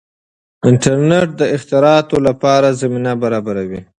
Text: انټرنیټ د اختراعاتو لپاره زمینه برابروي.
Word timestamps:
انټرنیټ 0.69 1.29
د 1.39 1.41
اختراعاتو 1.55 2.17
لپاره 2.27 2.77
زمینه 2.81 3.11
برابروي. 3.23 3.81